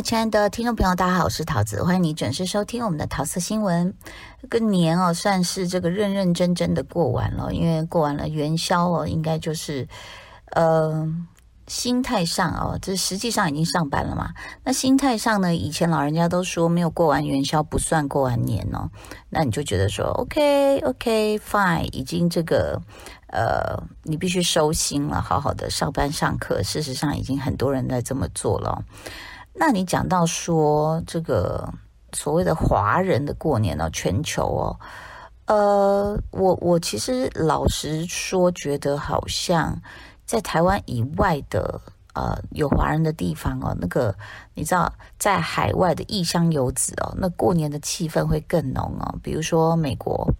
[0.00, 3.92] 亲爱的听众朋友，大家好，我是陶子，欢迎你准时收听我们的陶色新闻。
[4.40, 9.88] 这个年哦，算是这个认认真真的过完了，因为过完了元宵哦，应该就是
[10.52, 11.04] 呃
[11.66, 14.30] 心态上哦，这实际上已经上班了嘛。
[14.62, 18.88] 那心态上呢，以前老人家都说没有过完元宵不算过完年哦，
[19.30, 22.80] 那你就觉得说 OK OK fine，已经这个
[23.32, 26.62] 呃你必须收心了，好好的上班上课。
[26.62, 28.84] 事实上，已经很多人在这么做了。
[29.58, 31.68] 那你讲到说这个
[32.12, 34.78] 所谓的华人的过年呢，全球哦，
[35.46, 39.76] 呃，我我其实老实说，觉得好像
[40.24, 41.80] 在台湾以外的
[42.14, 44.14] 呃有华人的地方哦，那个
[44.54, 50.32] 你知道，在海外的异乡游子哦，那过年的气氛会更浓哦，比如说美国。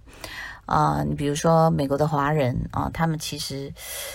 [0.68, 3.72] 啊，你比如说美国的华人啊，他们其实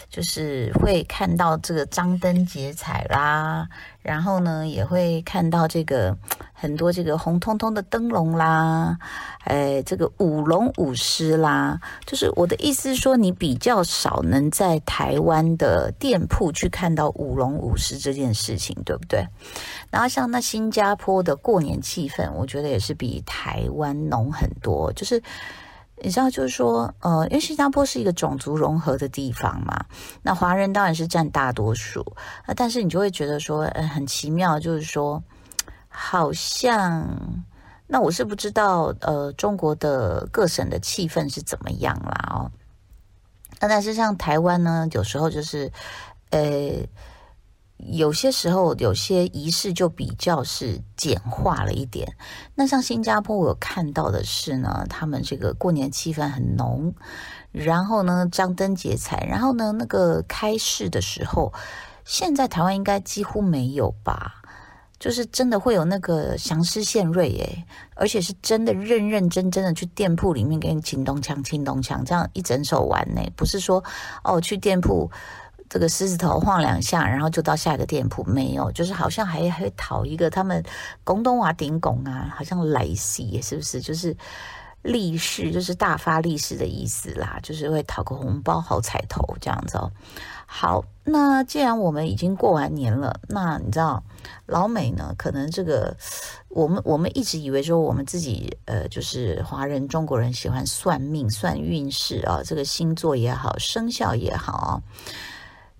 [0.08, 3.68] 就是会看到这个张灯结彩啦，
[4.04, 6.16] 然后呢，也会看到这个
[6.54, 8.95] 很多这个红彤彤的灯笼啦，
[9.45, 19.28] 哎，这个舞龙舞狮啦，就是我的意思是说，你比较少能在台湾的店铺去看到舞龙舞狮这件事情，对不对？
[19.90, 25.20] 然后像那新加坡的过年气氛，我觉得也是比台湾浓很多，就是。
[26.04, 29.86] 你知道，就是说，呃，因为新加坡是一个种族融合的地方嘛，
[30.22, 32.02] 那华人当然是占大多数
[32.45, 35.23] 啊，但是你就会觉得说，呃，很奇妙，就是说，
[35.88, 37.08] 好像，
[37.88, 42.52] 那我是不知道，呃，中国的各省的气氛是怎么样啦，哦，
[43.62, 45.72] 那但是像台湾呢，有时候就是，
[46.32, 46.40] 呃。
[47.92, 52.16] 有些时候，有些仪式就比较是简化了一点。
[52.56, 56.94] 那像新加坡，我有看到的是呢，他们这个过年气氛很浓，
[57.52, 61.52] 然后呢，张灯结彩，然后呢，那个开市的时候，
[62.06, 64.42] 现在台湾应该几乎没有吧？
[65.00, 67.65] 就是真的会有那个祥狮献瑞耶，
[67.95, 73.83] 而且是真的认认真真的去店铺里面给你请东枪、请东枪，这样一整手玩呢，不是说
[74.23, 75.11] 哦去店铺。
[75.73, 80.64] 这个狮子头晃两下，然后就到下一个店铺，没有，就是好像还会讨一个他们
[81.04, 83.82] 广东话顶拱啊，好像利是，是不是？
[83.82, 84.16] 就是
[84.83, 89.92] 利是，就是大发利市的意思啦，就是会讨个红包、好彩头这样子哦。
[90.45, 94.04] 好，那既然我们已经过完年了，那你知道
[94.45, 95.16] 老美呢？
[95.17, 95.98] 可能这个
[96.50, 104.83] 我们我们一直以为说我们自己呃，就是华人中国人喜欢算命、算运势啊，这个星座也好，生肖也好。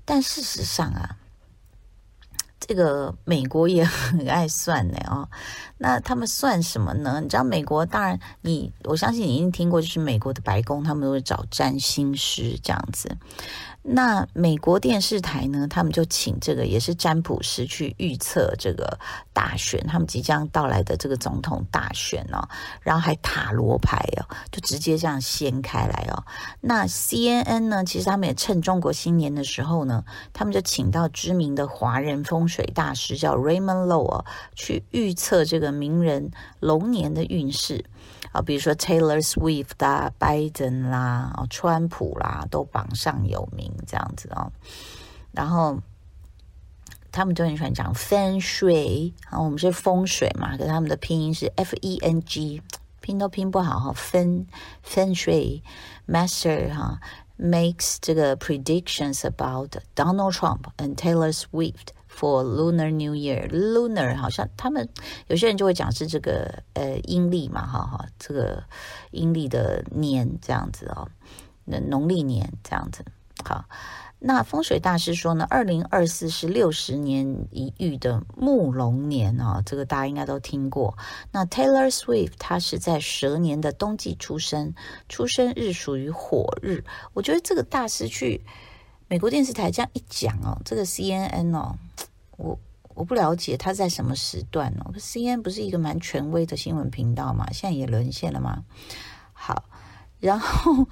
[0.06, 1.18] 但事实上啊，
[2.60, 5.30] 这个美国也很爱算的哦。
[5.78, 7.20] 那他们算什么呢？
[7.22, 13.18] 你知道美国，当然你我相信你一定听过，就是美国的白宫，他们都会找占星师这样子。
[13.86, 18.98] 那美国电视台呢，他们就请这个也是占卜师去预测这个
[19.34, 22.48] 大选，他们即将到来的这个总统大选哦，
[22.82, 26.24] 然后还塔罗牌哦，就直接这样掀开来哦。
[26.62, 37.84] 那 CNN 呢，其实他们也趁中国新年的时候呢，他们就请到知名的华人风水大师叫 Raymond Lo 哦，去预测这个名人龙年的运势。
[38.34, 44.52] 啊，比如说 Taylor Swift 啊，拜登啦，川普啦，都榜上有名这样子啊。
[45.32, 45.80] 然后
[47.12, 52.62] 他们就很喜欢讲 Feng Shui，啊，我们是风水嘛，可是他们的拼音是 F E N G，
[53.02, 53.94] 拼都拼不好哈。
[53.94, 54.48] Feng
[54.84, 55.62] Feng Shui
[56.08, 57.00] Master 哈
[57.40, 61.94] ，makes 这个 predictions about Donald Trump and Taylor Swift。
[62.16, 64.88] For Lunar New Year，Lunar 好像他们
[65.28, 68.64] 有些人就会讲是这个呃阴历嘛，哈哈，这个
[69.10, 71.10] 阴历的年这样子哦，
[71.66, 73.04] 那农历年这样子。
[73.44, 73.66] 好，
[74.20, 80.96] 那风水大师说呢，二零二四是六十年一遇的木龙年哦，这个大家应该都听过。
[81.32, 84.76] 那 Taylor Swift 他是在蛇年的冬季出生，
[85.10, 86.84] 出生日属于火日。
[87.14, 88.46] 我觉得这个大师去。
[89.08, 91.78] 美国电视台这样一讲哦，这个 CNN 哦，
[92.38, 92.58] 我
[92.96, 94.92] 我不了解他在什么时段哦。
[94.98, 97.46] CNN 不是一个蛮权威的新闻频道嘛？
[97.52, 98.64] 现在也沦陷了吗？
[99.34, 99.66] 好，
[100.20, 100.88] 然后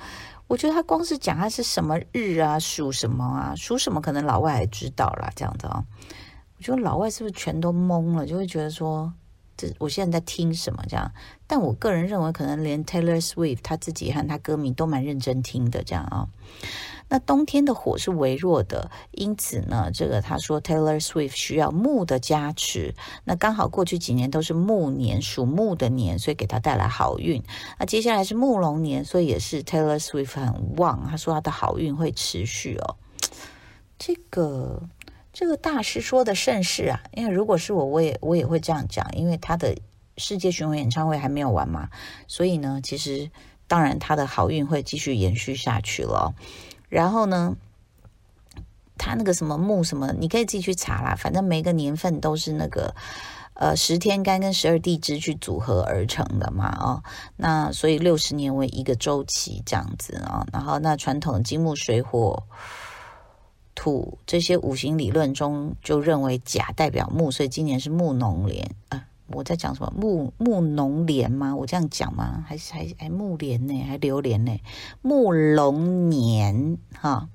[0.48, 5.32] 我觉得他光是讲他是什么日啊，属什么啊，属什么，可能老外还知道啦。
[5.36, 5.86] 这样子哦。
[6.58, 9.12] 我觉得老外是不是全都懵了，就会觉得说，
[9.58, 11.12] 这我现在在听什么这样？
[11.48, 16.28] 但我个人认为，可能连 Taylor Swift 他自己和他歌迷都蛮认真听的这样啊。
[17.12, 22.96] 那冬天的火是微弱的，因此呢，这个他说 Taylor Swift 需要木的加持。
[23.26, 27.44] 那刚好过去几年都是木年，属木的年，所以给他带来好运。
[27.78, 31.06] 那接下来是木龙年，所以也是 Taylor Swift 很旺。
[31.12, 32.96] 他说他的好运会持续哦。
[34.00, 34.82] 这个
[35.34, 39.76] 这个大师说的甚是啊，因为如果是我，我也我也会这样讲，因为他的
[40.16, 41.90] 世界巡回演唱会还没有完嘛，
[42.26, 43.30] 所以呢，其实
[43.68, 46.34] 当然他的好运会继续延续下去了。
[46.92, 47.56] 然后呢，
[48.98, 52.94] 他那个什么木什么，你可以自己去查啦，反正每个年份都是那个
[53.54, 57.02] 呃十天干跟十二地支去组合而成的嘛，哦，
[57.38, 62.44] 那所以六十年为一个周期这样子啊，哦，然后那传统金木水火。
[63.74, 69.06] 土这些五行理论中就认为甲代表木，所以今年是木农年啊。
[69.34, 71.56] 我在讲什么木木龙年吗？
[71.56, 72.44] 我这样讲吗？
[72.48, 73.84] 还是还还木莲呢？
[73.84, 74.60] 还榴莲呢？
[75.02, 77.30] 木龙年哈。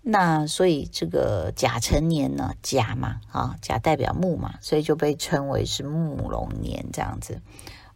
[0.00, 7.42] 那所以这个甲辰年呢，甲嘛啊，甲代表木嘛，所以就被称为是木龙年这样子。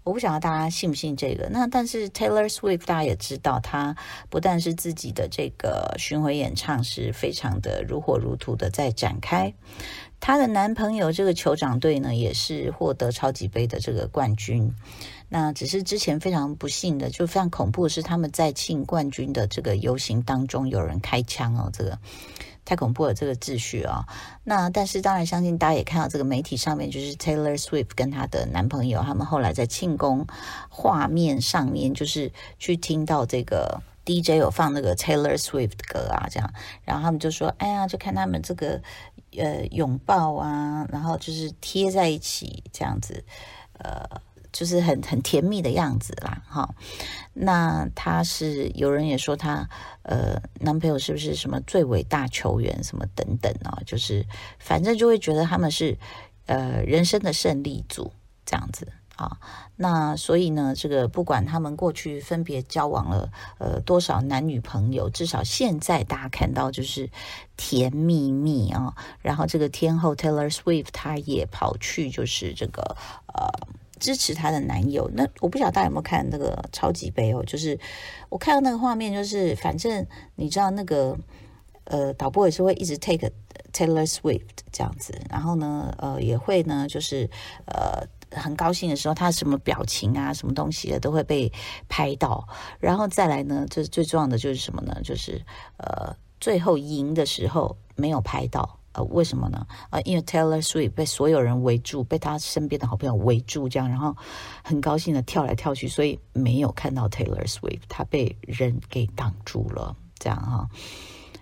[0.05, 1.49] 我不晓得大家信不信这个。
[1.51, 3.97] 那但是 Taylor Swift 大家也知道，他
[4.29, 9.55] 不但是自己的这个巡回演唱是非常的如火如荼的在展开，
[10.23, 14.73] 她的男朋友这个酋长队呢也是获得超级杯的这个冠军。
[15.29, 21.99] 那只是之前非常不幸的，就非常恐怖的是他们在庆冠军的这个游行当中有人开枪哦，这个。
[22.65, 24.15] 太恐怖了，这个秩序啊、哦！
[24.45, 30.25] 那但是当然，相信大家也看到这个媒体上面，就是 Taylor Swift 跟她的男朋友，他们后来在庆功
[30.69, 32.31] 画面上面，就是
[32.61, 36.53] 去听到这个 DJ 有放那个 Taylor Swift 的歌啊，这样，
[36.85, 38.81] 然后他们就说：“哎呀，就看他们这个
[39.37, 43.25] 呃拥抱啊，然后就是贴在一起这样子，
[43.79, 44.05] 呃。”
[44.53, 46.69] 就是很很甜蜜的样子啦，哈。
[47.33, 49.67] 那他是有人也说他
[50.03, 53.83] 呃男朋友是不是什么最伟大球员什么等等哦？
[53.87, 54.23] 就是
[54.59, 55.97] 反正就会觉得他们是
[56.45, 58.13] 呃人生的胜利组
[58.45, 58.87] 这样子
[59.17, 59.39] 啊。
[59.77, 67.11] 那所以呢，这个不管他们过去分别交往了呃多少男女朋友，至少现在大家看到就是
[67.57, 68.95] 甜蜜蜜啊。
[69.21, 72.97] 然后这个天后 Taylor Swift 她也跑去就是这个
[73.35, 73.49] 呃。
[74.03, 77.41] 支持她的男友，那我不晓得大家有没有看那个超级杯哦？
[77.45, 77.79] 就是
[78.31, 80.05] 我看到那个画面，就是反正
[80.35, 81.17] 你知道那个
[81.85, 83.31] 呃导播也是会一直 take
[83.73, 84.43] Taylor Swift
[84.73, 87.31] 这样子，然后呢呃也会呢就是
[87.67, 91.53] 呃很高兴的时候，他什么表情啊什么东西的都会被
[91.89, 92.47] 拍到，
[92.81, 95.01] 然后再来呢，就是最重要的就是什么呢？
[95.05, 95.41] 就是
[95.79, 98.79] 呃最后赢的时候没有拍到。
[98.95, 99.67] 呃，为什么呢？
[99.89, 104.15] 呃，因为 Taylor Swift 被所有人围住，被他身边的好朋友围住，这样，然后
[104.63, 110.69] 很高兴的跳来跳去，所以没有看到 Taylor Swift，他被人给挡住了，这样哈。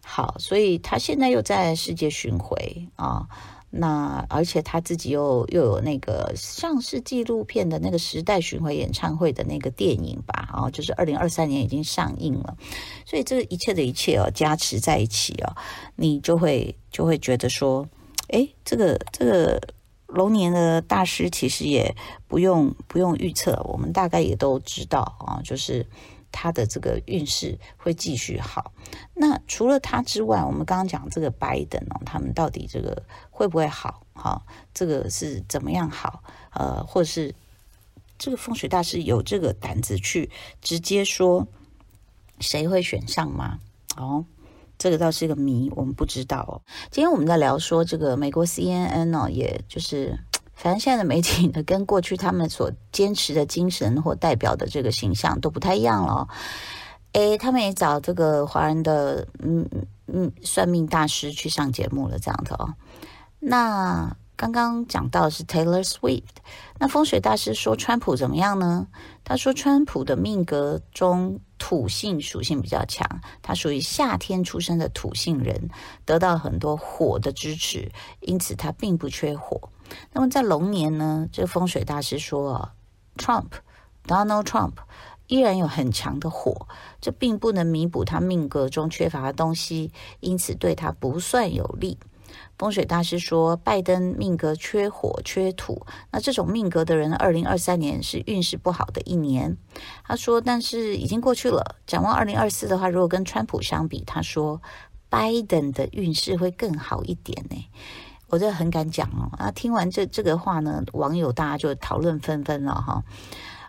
[0.05, 3.27] 好，所以他现在又在世界巡回啊。
[3.71, 12.57] 那而且他自己又又有那个上市纪录片的那个时代巡回演唱会的那个电影吧，啊，就是二零二三年已经上映了，
[13.07, 15.55] 所以这一切的一切哦，加持在一起哦，
[15.95, 17.89] 你就会就会觉得说，
[18.31, 19.61] 诶，这个这个
[20.09, 21.95] 龙年的大师其实也
[22.27, 25.87] 不用不用预测，我们大概也都知道啊，就是。
[26.33, 28.73] 他的这个运势会继续好。
[29.15, 34.07] 那除了他之外，我们刚刚讲这个拜登哦，他们到底这个会不会好？
[34.15, 34.43] 哈，
[34.75, 36.23] 这个是怎么样好？
[36.53, 37.35] 呃，或是
[38.19, 40.31] 这个风水大师有这个胆子去
[40.61, 41.47] 直接说
[42.39, 43.59] 谁会选上吗？
[43.97, 44.25] 哦，
[44.79, 46.63] 这个倒是一个谜，我们不知道哦。
[46.91, 50.19] 今天我们在聊说这个美国 CNN 哦，也就是。
[50.63, 56.29] 反正现在的媒体呢， 跟过去他们所坚持的精神或代表的这个形象都不太一样了。
[57.13, 59.67] 诶，他们也找这个华人的嗯
[60.07, 62.75] 嗯算命大师去上节目了，这样的哦。
[63.39, 66.25] 那刚刚讲到的是 Taylor Swift，
[66.79, 68.87] 那风水大师说川普怎么样呢？
[69.25, 73.09] 他说川普的命格中土性属性比较强，
[73.41, 75.71] 他属于夏天出生的土性人，
[76.05, 77.91] 得到很多火的支持，
[78.21, 79.59] 因此他并不缺火。
[80.13, 82.73] 那么在龙年呢，这个风水大师说啊
[83.17, 83.51] ，Trump
[84.07, 84.73] Donald Trump
[85.27, 86.67] 依然有很强的火，
[87.01, 91.99] 这并不能弥补他命格中缺乏的东西，因此对他不算有利。
[92.57, 99.57] 风水大师说，拜登命格缺火缺土，那这种命格的人，二零二三年是运势不好的一年。
[100.05, 104.63] 他说，但是已经过去了，展望二零二四的话，如果跟川普相比，他说
[105.09, 107.57] 拜登的运势会更好一点呢。
[108.31, 113.03] 我这很敢讲哦，啊，听完这这个话呢，网友大家就讨论纷纷了哈。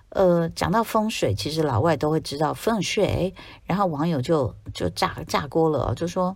[0.10, 3.34] 呃，讲到风水，其实老外都会知道风水，
[3.66, 6.36] 然后网友就就炸炸锅了，就说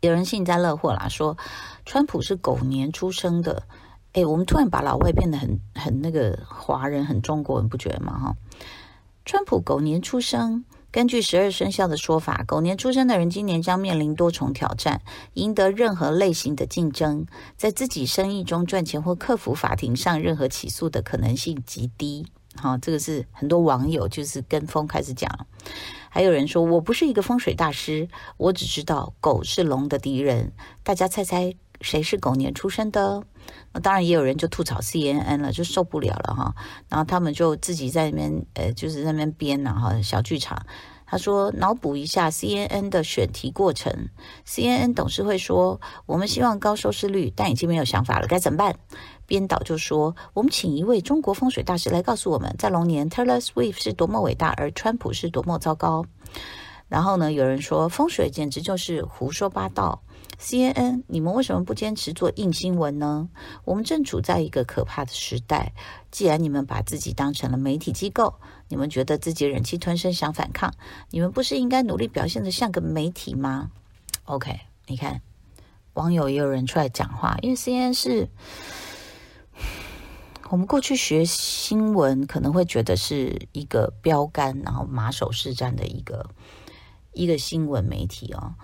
[0.00, 1.36] 有人幸灾乐祸啦，说
[1.86, 3.62] 川普是狗年出生的。
[4.14, 8.18] 诶，我们突然把老外变得很很那个华人，很中国人，不觉得吗？
[8.18, 8.36] 哈，
[9.24, 10.64] 川普狗年出生。
[10.94, 22.24] 根据十二生肖的说法，狗年出生的人今年将面临多重挑战，赢得任何类型的竞争，在自己生意中赚钱或克服法庭上任何起诉的可能性极低。
[22.54, 25.28] 好，这个是很多网友就是跟风开始讲。
[26.08, 30.52] 还有人说我不是一个风水大师，我只知道狗是龙的敌人。
[30.84, 33.22] 大家猜猜谁是狗年出生的？
[33.72, 36.54] 那当然也有人就吐槽 CNN 了，就受不了了哈。
[36.88, 40.64] 然后他们就自己在那边呃，就是在那边编呐哈小剧场。
[41.06, 44.08] 他说脑补一下 CNN 的选题过程
[44.46, 48.74] ，CNN 董事会说我们希望高收视率，但已经没有想法了，该怎么办？
[49.26, 56.06] 编导就说：“我们请一位中国风水大师来告诉我们，在龙年 Taylor Swift 是多么伟大，而川普是多么糟糕。”
[56.88, 60.02] 然后呢，有人说风水简直就是胡说八道。
[60.38, 63.28] CNN，你们为什么不坚持做硬新闻呢？
[63.64, 65.72] 我们正处在一个可怕的时代。
[66.10, 68.34] 既然你们把自己当成了媒体机构，
[68.68, 70.72] 你们觉得自己忍气吞声想反抗，
[71.10, 73.70] 你们不是应该努力表现得像个媒体吗
[74.24, 75.22] ？OK，你看，
[75.94, 78.28] 网友也有人出来讲话，因为 CNN 是。
[80.50, 86.30] 我们过去学新闻，可能会觉得是一个标杆，然后马首是瞻的一个
[87.12, 88.54] 一个新闻媒体哦。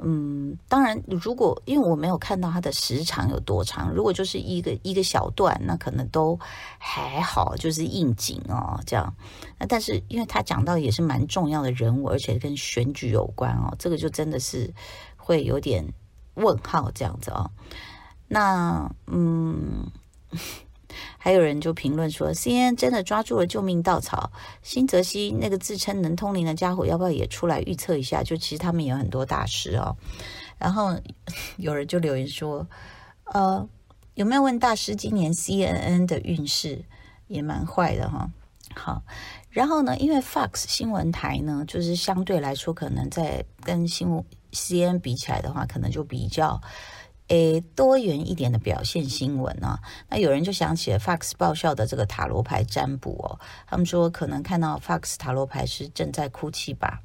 [0.00, 6.38] 嗯，当然，如果因为我没有看到它的时长有多长，如果就是一个一个小段，那可能都
[6.78, 9.14] 还好，就是应景哦，这样。
[9.58, 14.72] 那但是因为他讲到也是蛮重要的人物，而且跟选举有关哦，这个就真的是
[15.16, 15.84] 会有点
[16.34, 17.50] 问号这样子哦。
[18.28, 19.90] 那嗯。
[21.20, 24.30] 还有人就评论说，CNN 真的抓住了救命稻草。
[24.62, 28.22] 新泽西那个自称能通灵的家伙，要不要也出来预测一下？
[28.22, 29.96] 就其实他们也有很多大师哦。
[30.58, 30.96] 然后
[31.58, 32.66] 有人就留言说，
[33.24, 33.68] 呃，
[34.14, 36.84] 有没有问大师今年 CNN 的运势
[37.26, 38.30] 也蛮坏的哈、
[38.74, 39.02] 好，
[39.50, 46.60] 然后呢，因为 Fox 新闻台呢，就是相对来说，可能在跟新闻 CNN 比起来的话，可能就比较。
[47.28, 57.02] 诶，多元一点的表现新闻啊，那有人就想起了 Fox 爆笑的这个塔罗牌占卜哦，他们说可能看到 Fox 塔罗牌是正在哭泣吧，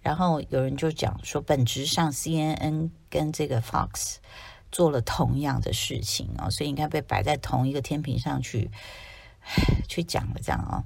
[0.00, 4.16] 然后有人就讲说，本质上 CNN 跟这个 Fox
[4.72, 8.70] 做了同样的事情哦，所以应该被摆在同一个天平上去
[9.86, 10.84] 去讲了这样哦。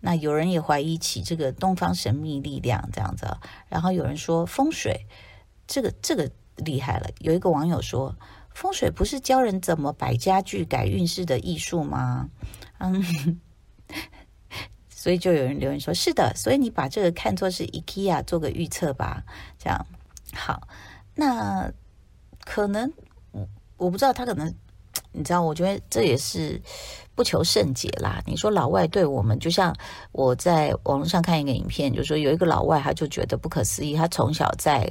[0.00, 3.26] 那有人也怀疑起这个东方神秘力量这样子，
[3.70, 5.06] 然后有人说风水
[5.66, 6.30] 这个这个。
[6.64, 7.08] 厉害了！
[7.20, 8.14] 有一个网友说
[8.54, 12.28] ：“风水不是教人怎么摆家具、改运势的艺术吗？”
[12.78, 13.40] 嗯，
[14.88, 19.24] 所以就有人留言说：“是的。”所以你把这个看作是 IKEA 做个预测吧。
[19.58, 19.86] 这样
[20.34, 20.68] 好，
[21.14, 21.72] 那
[22.44, 22.92] 可能
[23.32, 24.54] 我我不知道他可能，
[25.12, 25.42] 你知道？
[25.42, 26.60] 我觉得这也是。
[27.18, 28.22] 不求甚解啦！
[28.26, 29.74] 你说老外对我们，就像
[30.12, 33.96] 我在网络上看一个影片，就说有一个老外，他就觉得不可思议。
[33.96, 34.88] 他从小在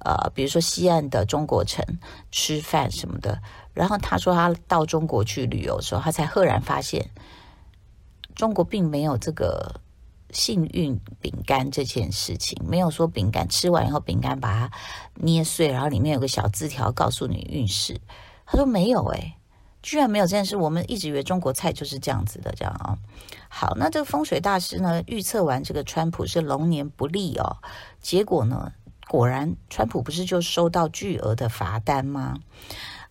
[0.00, 1.82] 呃，比如说西岸的中国城
[2.30, 3.40] 吃饭什么的，
[3.72, 7.08] 然后他说他到中国去旅游的时候，他才赫然发现
[8.34, 9.80] 中国并没有这个
[10.32, 14.70] 幸运饼干这件事情，没有说饼干吃完以后饼干把它
[15.14, 17.98] 捏碎，然后里面有个小字条告诉你运势。
[18.44, 19.32] 他说没有诶、
[19.82, 22.96] 居然没有这件事，我们一直以为中国菜就是这样子的，这样啊。
[23.48, 27.56] 好，那这个风水大师呢，预测完这个川普是龙年不利哦，
[28.00, 28.72] 结果呢，
[29.08, 32.38] 果然川普不是就收到巨额的罚单吗？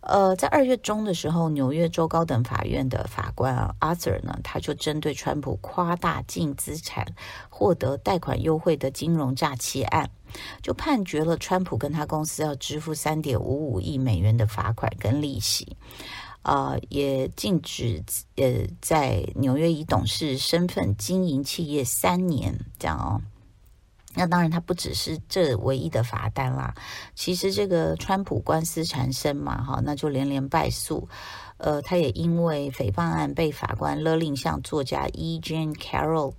[0.02, 7.06] 呃，在二月中的时候，纽约州高等法院的法官啊，Arthur 呢，他就针对川普夸大净资产、
[7.50, 10.10] 获得贷款优惠的金融诈欺案，
[10.62, 15.76] 就判决了川普跟他公司要支付三点五五亿美元的罚款跟利息。
[16.42, 18.04] 呃，也禁止
[18.36, 23.22] 呃在纽约以董事身份经营企业三年，这样哦。
[24.16, 26.74] 那当然，他不只是这唯一的罚单啦。
[27.14, 31.08] 其实这个川普官司缠身嘛，哈，那就连连败诉。
[31.58, 35.40] 呃，他也因为诽谤案被法官勒令向作家 E.
[35.40, 36.34] Jean Carroll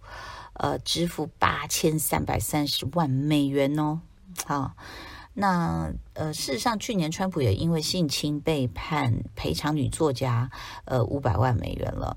[0.54, 4.00] 呃支付八千三百三十万美元哦，
[4.46, 4.72] 好。
[5.32, 10.50] 那呃，事实上，去年川普也因为性侵被判赔偿女作家
[10.84, 12.16] 呃五百万美元了。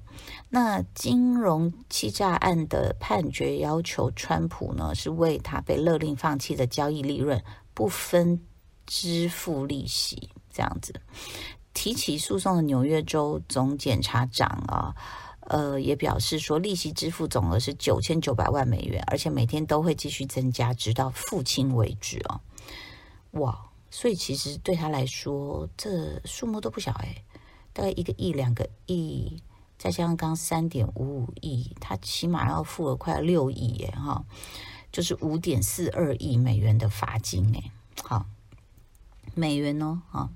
[0.49, 7.41] 那金融欺诈案的判决要求川普呢，是为他被勒令放弃的交易利润
[7.73, 8.41] 不分
[8.85, 10.93] 支付利息，这样子。
[11.73, 14.93] 提起诉讼的纽约州总检察长啊，
[15.41, 22.39] 呃，也表示说，利息支付总额是九千九百万美元，而且每天都会继续增加，直到付清为止哦。
[23.33, 27.23] 哇，所以其实对他来说，这数目都不小哎，
[27.73, 29.41] 大概一个亿、两个亿，
[29.77, 34.23] 再加上刚三点五五亿，他起码要付了快六亿耶哈。
[34.91, 37.71] 就是五点四二亿美元的罚金诶，
[38.03, 38.27] 好，
[39.33, 40.29] 美元哦，啊，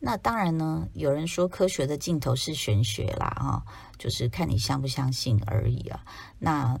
[0.00, 3.64] 那当然呢，有人说科学的尽头是玄学啦，哈，
[3.98, 6.04] 就是看你相不相信而已啊，
[6.38, 6.78] 那。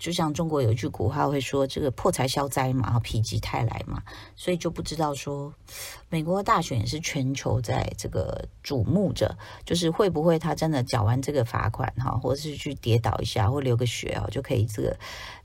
[0.00, 4.02] 就像中国有一句古话会说：“这个破财消灾嘛，否极泰来嘛。”
[4.34, 5.52] 所以就不知道说，
[6.08, 14.96] 美国的大选也是全球在这个瞩目着，就是会不会他真的缴完这个罚款哈，或者是去跌倒一下或流个血啊，就可以这个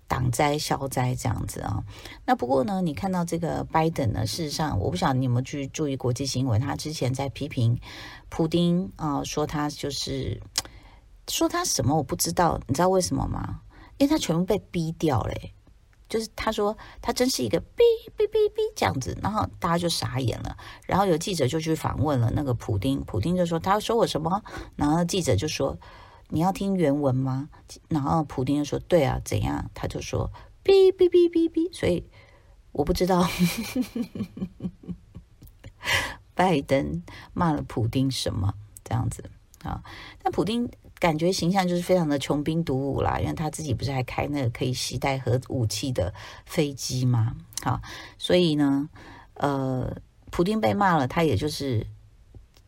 [0.07, 1.83] 挡灾消灾这样子啊。
[2.25, 7.77] 那不过呢，你看到这个拜登呢，事实上我不晓得你有没有去注意国际新闻，他之前在批评
[8.29, 10.41] 普丁啊，说他就是
[11.27, 13.59] 说他什么我不知道，你知道为什么吗？
[13.97, 15.33] 因为他全部被逼掉了，
[16.09, 17.83] 就是他说他真是一个逼
[18.17, 20.57] 逼逼逼这样子，然后大家就傻眼了。
[20.85, 24.43] 然后有记者就去访问了那个普丁，普丁就说他说我什么？
[24.75, 25.77] 然后记者就说
[26.29, 27.49] 你要听原文吗？
[27.87, 29.69] 然后普丁就说对啊，怎样？
[29.73, 30.29] 他就说
[30.61, 32.03] 逼逼逼逼逼，所以
[32.73, 33.25] 我不知道
[36.35, 37.01] 拜登
[37.33, 39.29] 骂了普丁什么这样子
[39.63, 39.81] 啊？
[40.21, 40.69] 但普丁。
[40.99, 46.13] 感觉形象就是非常的穷兵黩武啦，因为他自己不是还开那个可以携带核武器的
[46.45, 47.35] 飞机吗？
[47.61, 47.81] 好，
[48.17, 48.89] 所以呢，
[49.33, 49.97] 呃，
[50.31, 51.85] 普丁被骂了，他也就是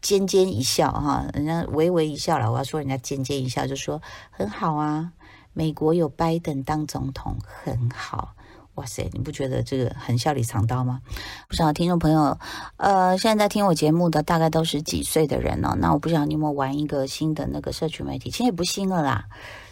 [0.01, 5.13] 尖尖一笑哈，人家微微一笑了，我要说人家尖尖一笑，就说很好啊，
[5.53, 8.35] 美国有拜登当总统很好。
[8.77, 11.01] 哇塞，你不觉得这个很笑里藏刀吗？
[11.47, 12.37] 不少听众朋友，
[12.77, 15.75] 呃，现在在听我节目的大概都是几岁的人呢？
[15.79, 19.25] 那我不知道你有没有玩一个新的那个社群媒体，其实也不新了啦，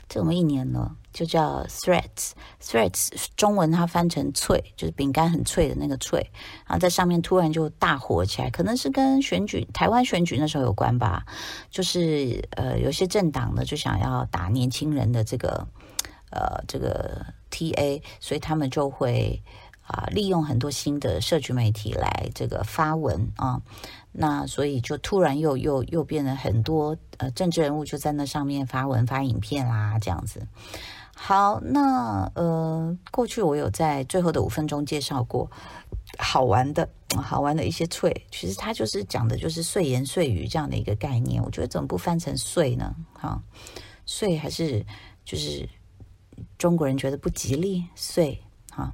[0.10, 2.32] 这么一年了，就叫 Threads。
[2.60, 6.32] Threads 中文它翻成脆，就是饼干很脆的那个脆，
[6.66, 11.24] 然后在上面突然就大火起来，可能是跟选举台湾选举那时候有关吧。
[11.70, 15.68] 就是呃，有些政党呢就想要打年轻人的这个
[16.32, 17.24] 呃这个。
[17.56, 19.42] T A，所以他们就会
[19.88, 23.62] 啊、利用很多新的社群媒体来这个发文啊，
[24.12, 30.48] 那所以就突然又又又变了很多呃政治人物就在那上面发文发影片啦这样子。
[31.16, 35.50] 好，那呃过去我有在最后的五分钟介绍过
[36.18, 41.42] 好玩的好玩的一些脆，其实它就是讲的就是碎言碎语这样的一个概念。
[41.44, 42.96] 我觉得怎么不翻成碎呢？
[43.14, 43.40] 哈，
[44.06, 44.84] 碎还是
[45.24, 45.70] 就是。
[46.58, 48.94] 中国人觉得不吉利，碎哈。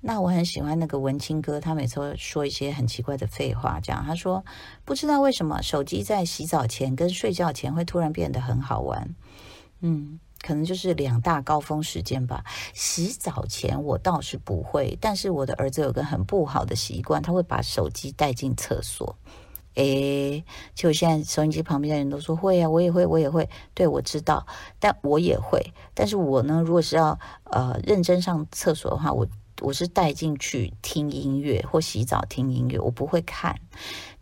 [0.00, 4.44] 那我很喜欢那个文青哥，他每次说一些很奇怪的废话，这样他说
[4.84, 9.16] 不知道为什么手机在洗澡前跟睡觉前会突然变得很好玩，
[9.80, 12.44] 嗯，可能就是两大高峰时间吧。
[12.72, 19.16] 洗澡前我倒是不会，但是我的儿子有个很不好的习惯，他会把手机带进厕所。
[19.76, 23.48] 诶，就现在收音机旁边的人都说会啊，我也会，我也会。
[23.74, 24.46] 对，我知道，
[24.78, 25.72] 但我也会。
[25.94, 29.26] 但是我呢，如果是要呃认真上厕所的话，我
[29.60, 33.54] 我是带进去听音乐或洗澡听音乐，我不会看。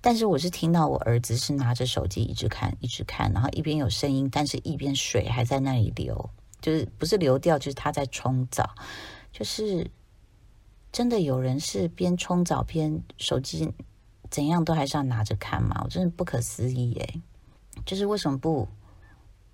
[0.01, 8.69] 但是我是听到我儿子是拿着手机一直看，一直看，然后一边有声音，但是一边水还在那里流，就是不是流掉，就是他在冲澡，
[9.33, 9.89] 就是
[10.91, 13.73] 真的有人是边冲澡边手机。
[14.35, 17.23] 怎样都还是要拿着看嘛，我真的不可思议诶，
[17.87, 18.67] 就是为什么不，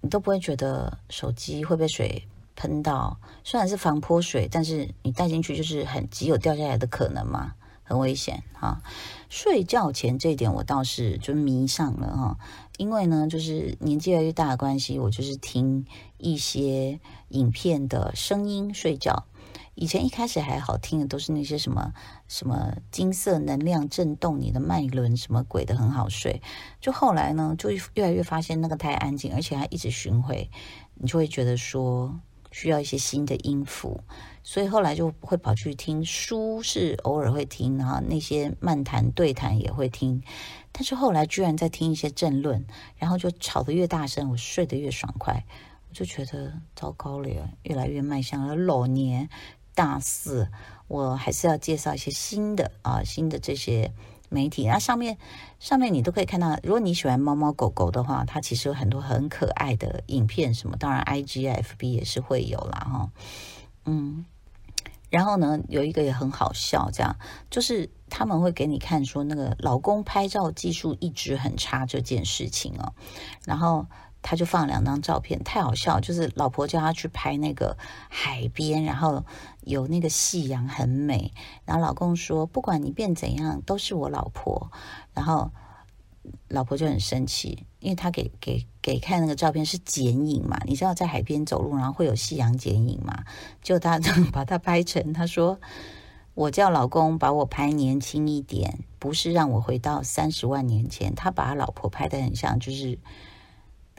[0.00, 3.20] 你都不会觉得手机会被水喷到？
[3.44, 8.80] 虽然是防泼水，但是你带进去就是很极有掉下来的可能嘛，很危险哈。
[9.28, 12.38] 睡觉前这一点我倒是就迷上了哈，
[12.78, 15.84] 因为呢，就是年纪越来越大的关系，我就是听
[16.16, 19.26] 一些影片的声音睡觉。
[19.80, 21.94] 以前一开始还好听的都是那些什么
[22.28, 26.42] 什么金色能量震动你的脉轮什么鬼的很好睡，
[26.82, 30.50] 就后来呢就越来越发现那个太安静，而且还一直巡回，
[30.96, 32.20] 你就会觉得说
[32.52, 33.98] 需要一些新的音符，
[34.42, 40.22] 所以后来就会跑去听书，是偶尔会听，然后那些漫谈对谈也会听，
[40.72, 42.66] 但是后来居然在听一些政论，
[42.98, 45.42] 然后就吵得越大声，我睡得越爽快，
[45.88, 49.30] 我就觉得糟糕了，越来越迈向了老年。
[49.80, 50.46] 大四，
[50.88, 53.94] 我还是要介绍一些新的啊，新的这些
[54.28, 54.66] 媒体。
[54.66, 55.16] 那上面
[55.58, 60.76] 上面你都可以看到，如果你喜欢猫猫狗狗的话，它其实有很多很可爱的影片什么。
[60.76, 62.78] 当然，IG、FB 也是会有啦。
[62.80, 63.10] 哈。
[63.86, 64.26] 嗯，
[65.08, 67.16] 然后呢，有一个也很好笑，这样
[67.48, 72.92] 就是他们会给你看说那个老公拍照技术一直很差这件事情哦，
[73.46, 73.86] 然后。
[74.22, 77.76] 他就放两张照片，太好笑，就是老婆叫他去拍那个
[78.08, 79.24] 海边，然后
[79.62, 81.32] 有那个夕阳很美，
[81.64, 84.70] 然后老公说不管你变怎样都是我老婆，
[85.14, 85.50] 然后
[86.48, 93.24] 老婆就很生气，因为他给给给看那个照片是剪影嘛，你知道在海边走路，然后会有夕阳剪影嘛，
[93.62, 93.98] 就他
[94.30, 95.58] 把他拍成，他说
[96.34, 102.98] 我叫老公把我拍年轻一点，不是让我回到三十万年前，他把他老婆拍得很像，就是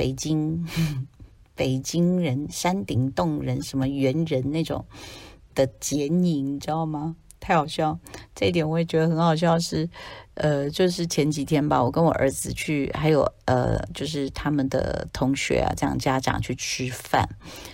[0.02, 0.66] 北京
[1.54, 4.84] 北京人山顶洞人什么猿人那种
[5.54, 7.16] 的剪影，你知道吗？
[7.40, 8.00] 太好笑，
[8.34, 9.88] 这一点我也觉得很好笑是。
[10.34, 17.30] 呃，就是前几天吧，我跟我儿子去，还有呃，就是他们的同学啊，这样家长去吃饭，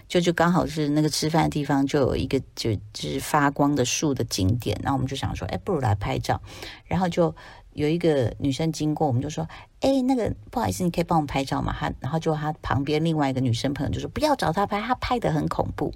[0.09, 6.41] 就就刚好是那个吃饭的地方，就有一个就就是发光的树的景点，然后我们就想说，哎，不如来拍照，
[6.83, 7.33] 然后就。
[7.77, 9.47] 有一个女生经过，我们就说
[9.81, 15.93] ：“哎，那个不好意思，你可以帮我们拍照吗？”她，然后就她旁边另外一个女生朋友就说：“不要找她拍，她拍得很恐怖。”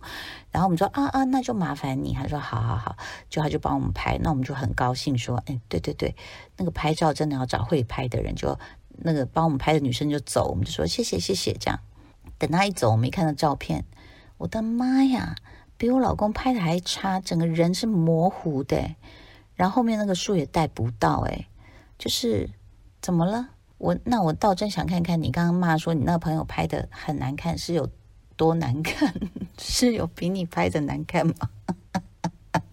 [0.52, 2.96] 然后我们说：“啊啊，那就麻烦你。”她说：“好好好。”
[3.32, 6.16] 就她就帮我们拍，那我们就很高兴说：“哎，对对对，
[6.56, 8.56] 那个拍照真的要找会拍的人。”就
[9.00, 11.80] 那个帮我们拍的女生就走，我们就说：“谢谢谢谢。”这样
[12.38, 13.84] 等她一走，我没看到照片，
[14.38, 15.36] 我的妈呀，
[15.78, 18.96] 比我老公拍的还差，整个人是模糊的，
[19.56, 21.48] 然后后面那个树也带不到，哎。
[22.02, 22.50] 就是
[23.00, 23.50] 怎么了？
[23.78, 27.88] 我那我倒真想看看你刚刚骂说你那个朋友拍的很难看，是有
[28.36, 29.14] 多难看？
[29.60, 31.36] 是有比你拍的难看吗？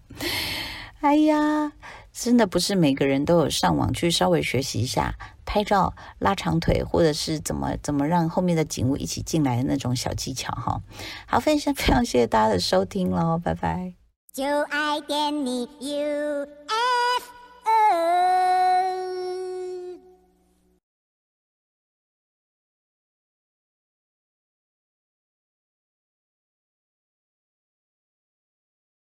[1.01, 1.75] 哎呀，
[2.11, 5.15] 真的不是每个人都有上网去稍微学习一下
[5.45, 10.81] 拍照拉长腿，或者是怎么怎么让后面的景物一起进来的那种小技巧哈。
[11.27, 13.93] 好，非常非常谢谢大家的收听喽，拜拜。
[14.33, 16.47] 就爱点你 UFO